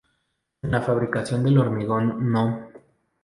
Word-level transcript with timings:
En 0.63 0.71
la 0.71 0.81
fabricación 0.81 1.43
del 1.43 1.59
hormigón 1.59 2.31
no. 2.31 2.71